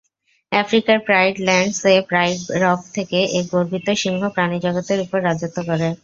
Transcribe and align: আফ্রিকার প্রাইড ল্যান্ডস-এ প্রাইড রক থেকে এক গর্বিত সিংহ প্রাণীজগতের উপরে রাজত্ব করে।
আফ্রিকার 0.51 0.97
প্রাইড 0.99 1.35
ল্যান্ডস-এ 1.39 1.95
প্রাইড 2.09 2.39
রক 2.63 2.81
থেকে 2.95 3.19
এক 3.37 3.45
গর্বিত 3.53 3.87
সিংহ 4.01 4.21
প্রাণীজগতের 4.35 4.99
উপরে 4.99 5.21
রাজত্ব 5.21 5.57
করে। 5.69 5.87